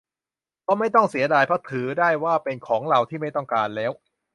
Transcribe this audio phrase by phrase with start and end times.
[0.67, 3.91] ก็ไม่ต้องเสียดาย เพราะถือได้ว่าเป็นของเราที่ไม่ต้องการแล้ว